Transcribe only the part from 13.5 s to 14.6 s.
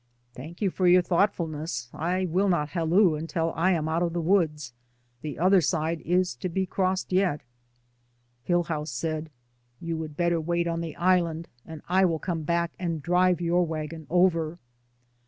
wagon over."